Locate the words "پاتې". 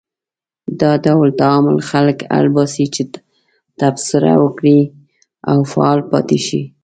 6.11-6.39